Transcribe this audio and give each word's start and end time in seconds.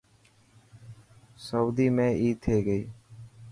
سوئدي 1.45 1.87
۾ 2.01 2.05
عيد 2.17 2.35
ٿي 2.43 2.55
گئي. 2.67 2.83